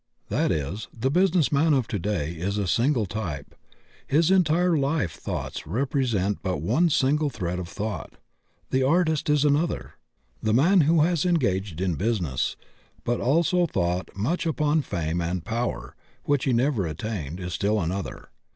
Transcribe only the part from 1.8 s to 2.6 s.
to day is